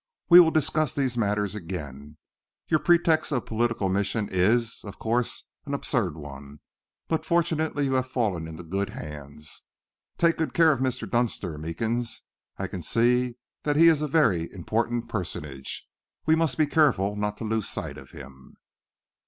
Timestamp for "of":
3.31-3.37, 4.83-4.97, 10.71-10.79, 17.99-18.09